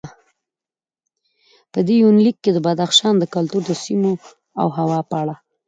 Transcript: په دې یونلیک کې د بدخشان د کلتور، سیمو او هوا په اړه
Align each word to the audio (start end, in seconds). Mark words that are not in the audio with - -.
په 1.71 1.79
دې 1.87 1.95
یونلیک 2.03 2.35
کې 2.43 2.51
د 2.53 2.57
بدخشان 2.67 3.15
د 3.19 3.23
کلتور، 3.35 3.63
سیمو 3.83 4.11
او 4.61 4.67
هوا 4.77 4.99
په 5.09 5.15
اړه 5.21 5.35